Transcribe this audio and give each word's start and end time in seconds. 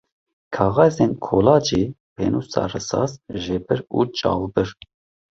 Kaxezên 0.53 1.11
kolacê, 1.25 1.83
pênûsa 2.15 2.63
risas, 2.71 3.11
jêbir 3.43 3.79
û 3.97 3.99
cawbir. 4.17 4.69